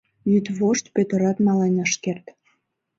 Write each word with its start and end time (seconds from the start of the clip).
Йӱдвошт 0.31 0.85
Пӧтырат 0.95 1.37
мален 1.45 1.75
ыш 1.85 1.93
керт. 2.03 2.25